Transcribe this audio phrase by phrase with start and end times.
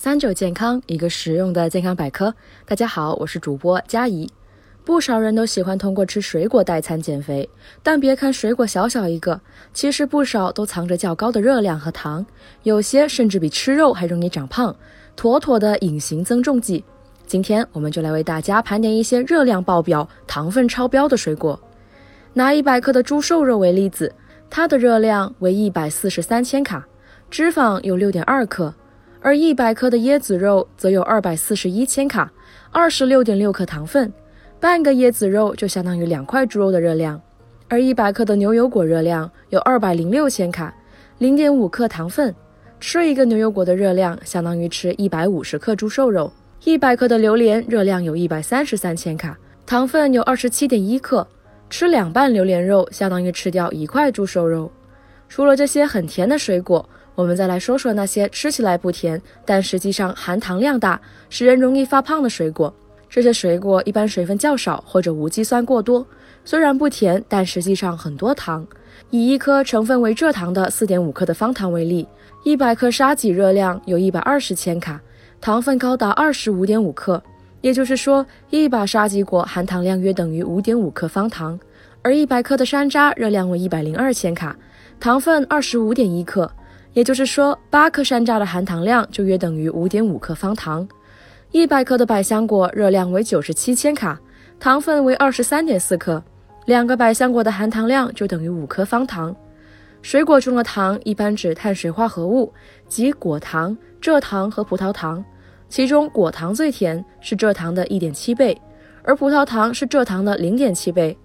[0.00, 2.32] 三九健康，一个实用的健康百科。
[2.64, 4.30] 大家好，我是主播佳怡。
[4.84, 7.50] 不少人都喜欢通过吃水果代餐减肥，
[7.82, 9.40] 但别看水果小小一个，
[9.74, 12.24] 其实不少都藏着较高的热量和糖，
[12.62, 14.74] 有些甚至比吃肉还容易长胖，
[15.16, 16.84] 妥妥的隐形增重剂。
[17.26, 21.58] 今天我们就来为大家盘点一些热量爆表、糖分超标的水果。
[22.34, 24.14] 拿一百克的猪瘦肉为例子，
[24.48, 26.86] 它的热量为一百四十三千卡，
[27.28, 28.72] 脂肪有六点二克。
[29.20, 32.30] 而一百克的椰子肉则有二百四十一千卡，
[32.70, 34.12] 二十六点六克糖分，
[34.60, 37.20] 半个椰子肉就相当于两块猪肉的热量。
[37.68, 40.74] 而一百克的牛油果热量有二百零六千卡，
[41.18, 42.34] 零点五克糖分，
[42.80, 46.32] 吃一个牛油果的热量相当于吃一百五十克猪瘦肉。
[46.64, 51.26] 一百克的榴莲热量有一百三十三千卡，糖分有二十七点一克，
[51.68, 54.70] 吃两瓣榴莲肉相当于吃掉一块猪瘦肉。
[55.28, 56.88] 除了这些很甜的水果。
[57.14, 62.72] 我们再来说说那些吃起来不甜，但实际上含糖量大，使人容易发胖的水果。
[63.08, 66.06] 这些水果一般水分较少或者无机酸过多，
[66.44, 68.64] 虽然不甜，但实际上很多糖。
[69.10, 72.06] 以一颗成分为蔗糖的四点五克的方糖为例，
[72.44, 75.00] 一百克沙棘热量有一百二十千卡，
[75.40, 77.20] 糖分高达二十五点五克。
[77.62, 81.58] 也就是说，一把沙棘果含糖量约等于五点五克方糖。
[82.02, 84.56] 而一百克的山楂热量为一百零二千卡，
[85.00, 86.50] 糖分二十五点一克。
[86.94, 90.86] 也就是说，八克山楂的含糖量就约等于五点五克方糖。
[91.52, 94.18] 一百克的百香果热量为九十七千卡，
[94.58, 96.22] 糖分为二十三点四克，
[96.66, 99.34] 两个百香果的含糖量就等于五克方糖。
[100.02, 102.52] 水果中的糖一般指碳水化合物，
[102.88, 105.24] 即果糖、蔗糖和葡萄糖，
[105.68, 108.60] 其中果糖最甜，是蔗糖的一点七倍，
[109.02, 111.16] 而葡萄糖是蔗糖的零点七倍。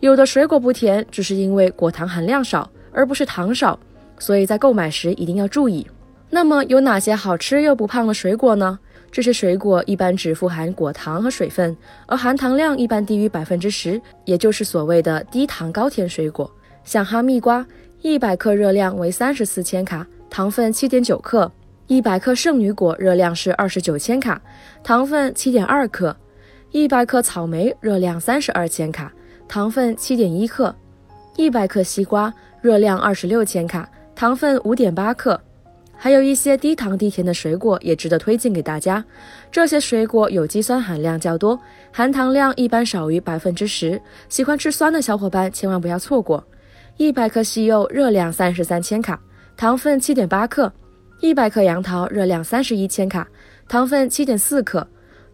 [0.00, 3.78] 有的水果不甜，只是因为果糖含量少，而不是糖少。
[4.18, 5.86] 所以在购买时一定要注意。
[6.30, 8.78] 那么有哪些好吃又不胖的水果呢？
[9.10, 11.76] 这些水果一般只富含果糖和水分，
[12.06, 16.50] 而含糖量一般低于百分之十，也就是所谓的低糖高甜水果。
[16.84, 17.66] 像哈密瓜，
[18.00, 21.46] 一百克热量为三十四千卡，糖分七点九克；
[21.86, 24.40] 一百克圣女果热量是二十九千卡，
[24.82, 26.16] 糖分七点二克；
[26.70, 29.12] 一百克草莓热量三十二千卡，
[29.46, 30.74] 糖分七点一克；
[31.36, 33.88] 一百克西瓜热量二十六千卡。
[34.14, 35.40] 糖分五点八克，
[35.96, 39.04] 还有一些低糖低甜的水果也值得推荐给大家。
[39.50, 41.58] 这些水果有机酸含量较多，
[41.90, 44.00] 含糖量一般少于百分之十。
[44.28, 46.46] 喜欢吃酸的小伙伴千万不要错过。
[46.98, 49.18] 一百克西柚热量三十三千卡，
[49.56, 50.70] 糖分七点八克；
[51.20, 53.26] 一百克杨桃热量三十一千卡，
[53.66, 54.86] 糖分七点四克；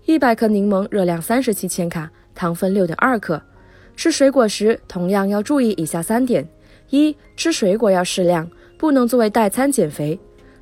[0.06, 3.42] 一百克柠檬热量三十七千卡，糖分六点二克。
[3.98, 6.48] 吃水果时同样要注意以下三点：
[6.90, 8.48] 一、吃水果要适量。
[8.78, 10.16] 不能作为代餐减肥。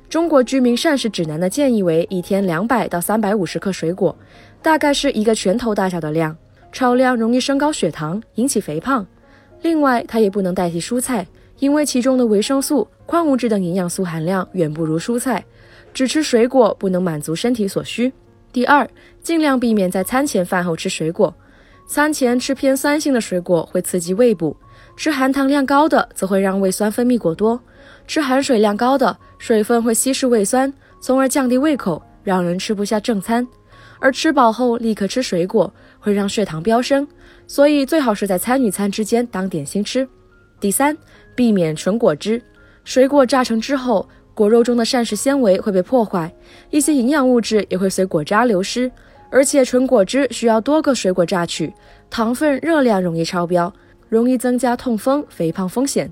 [0.09, 4.17] 中国居民膳食指南的建议为一天两百到三百五十克水果，
[4.59, 6.35] 大概是一个拳头大小的量。
[6.71, 9.05] 超量容易升高血糖，引起肥胖。
[9.61, 11.27] 另外，它也不能代替蔬菜，
[11.59, 15.45] 因为其中的维生素、矿物质等营养素含量远不如蔬菜。
[15.93, 18.11] 只吃水果不能满足身体所需。
[18.51, 18.89] 第二，
[19.21, 21.31] 尽量避免在餐前饭后吃水果。
[21.87, 24.55] 餐前吃偏酸性的水果会刺激胃部，
[24.97, 27.59] 吃含糖量高的则会让胃酸分泌过多。
[28.05, 33.47] 吃含水量高的，水分会稀释胃酸，从而降低胃口，让人吃不下正餐。
[33.99, 37.07] 而吃饱后立刻吃水果，会让血糖飙升，
[37.47, 40.05] 所以最好是在餐与餐之间当点心吃。
[40.59, 40.95] 第三，
[41.35, 42.41] 避免纯果汁。
[42.83, 46.31] 水果榨成之后，果肉中的膳食纤维会被破坏，
[46.69, 48.91] 一些营养物质也会随果渣流失。
[49.29, 51.73] 而且纯果汁需要多个水果榨取，
[52.09, 53.71] 糖分、热量容易超标，
[54.09, 56.11] 容易增加痛风、肥胖风险。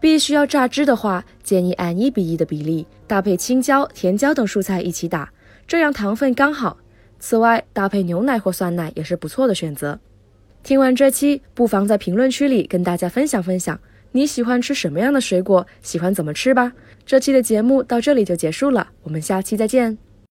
[0.00, 5.32] 必须要榨汁的话，建议按一比一的比例搭配青椒、甜椒等蔬菜一起打，
[5.66, 6.76] 这样糖分刚好。
[7.20, 10.00] 此外，搭配牛奶或酸奶也是不错的选择。
[10.64, 13.78] 听完这期，不妨在评论区里跟大家分享分享，
[14.10, 16.72] 你喜欢吃什么样的水果，喜欢怎么吃吧。
[17.06, 20.11] 这期的节目到这里就结束了，我们下期再见。